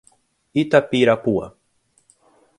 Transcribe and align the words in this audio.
Itapirapuã 0.61 1.53